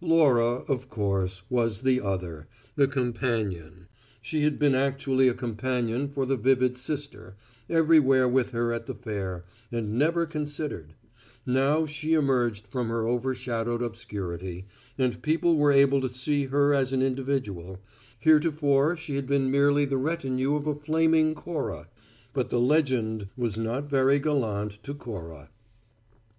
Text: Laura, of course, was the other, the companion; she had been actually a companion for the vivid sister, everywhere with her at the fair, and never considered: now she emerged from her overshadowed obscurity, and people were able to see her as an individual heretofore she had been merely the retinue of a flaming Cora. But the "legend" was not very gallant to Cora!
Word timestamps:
Laura, 0.00 0.60
of 0.68 0.88
course, 0.88 1.42
was 1.50 1.82
the 1.82 2.00
other, 2.00 2.48
the 2.76 2.88
companion; 2.88 3.88
she 4.22 4.40
had 4.42 4.58
been 4.58 4.74
actually 4.74 5.28
a 5.28 5.34
companion 5.34 6.08
for 6.08 6.24
the 6.24 6.34
vivid 6.38 6.78
sister, 6.78 7.36
everywhere 7.68 8.26
with 8.26 8.52
her 8.52 8.72
at 8.72 8.86
the 8.86 8.94
fair, 8.94 9.44
and 9.70 9.92
never 9.98 10.24
considered: 10.24 10.94
now 11.44 11.84
she 11.84 12.14
emerged 12.14 12.66
from 12.66 12.88
her 12.88 13.06
overshadowed 13.06 13.82
obscurity, 13.82 14.64
and 14.96 15.20
people 15.20 15.58
were 15.58 15.72
able 15.72 16.00
to 16.00 16.08
see 16.08 16.46
her 16.46 16.72
as 16.72 16.94
an 16.94 17.02
individual 17.02 17.78
heretofore 18.20 18.96
she 18.96 19.16
had 19.16 19.26
been 19.26 19.50
merely 19.50 19.84
the 19.84 19.98
retinue 19.98 20.56
of 20.56 20.66
a 20.66 20.74
flaming 20.74 21.34
Cora. 21.34 21.86
But 22.32 22.48
the 22.48 22.58
"legend" 22.60 23.28
was 23.36 23.58
not 23.58 23.90
very 23.90 24.18
gallant 24.18 24.82
to 24.84 24.94
Cora! 24.94 25.50